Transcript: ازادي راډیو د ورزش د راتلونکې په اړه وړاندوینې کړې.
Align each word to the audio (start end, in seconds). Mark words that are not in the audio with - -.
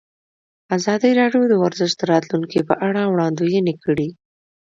ازادي 0.77 1.11
راډیو 1.19 1.43
د 1.49 1.53
ورزش 1.63 1.91
د 1.95 2.01
راتلونکې 2.13 2.59
په 2.69 2.73
اړه 2.87 3.01
وړاندوینې 3.13 3.73
کړې. 3.83 4.07